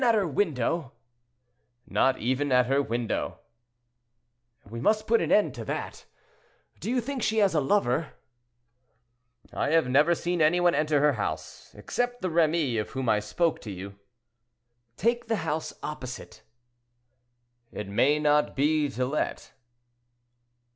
"Not 0.01 0.15
even 0.17 0.23
at 0.23 0.23
her 0.23 0.31
window?" 0.31 0.93
"Not 1.85 2.17
even 2.17 2.51
at 2.51 2.65
her 2.65 2.81
window!" 2.81 3.37
"We 4.67 4.79
must 4.79 5.05
put 5.05 5.21
an 5.21 5.31
end 5.31 5.53
to 5.53 5.65
that. 5.65 6.05
Do 6.79 6.89
you 6.89 6.99
think 7.01 7.21
she 7.21 7.37
has 7.37 7.53
a 7.53 7.61
lover?" 7.61 8.13
"I 9.53 9.69
have 9.73 9.87
never 9.87 10.15
seen 10.15 10.41
any 10.41 10.59
one 10.59 10.73
enter 10.73 10.99
her 11.01 11.13
house, 11.13 11.71
except 11.75 12.23
the 12.23 12.31
Remy 12.31 12.79
of 12.79 12.89
whom 12.89 13.07
I 13.09 13.19
spoke 13.19 13.61
to 13.61 13.69
you." 13.71 13.99
"Take 14.97 15.27
the 15.27 15.45
house 15.45 15.71
opposite." 15.83 16.41
"It 17.71 17.87
may 17.87 18.17
not 18.17 18.55
be 18.55 18.89
to 18.89 19.05
let." 19.05 19.53